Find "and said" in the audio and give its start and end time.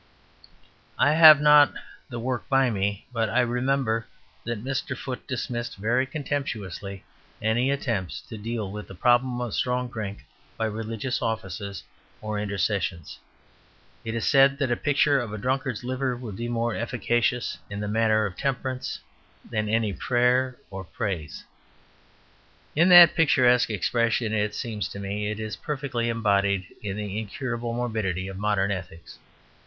14.03-14.57